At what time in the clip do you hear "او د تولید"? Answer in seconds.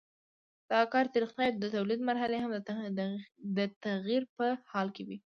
1.51-1.99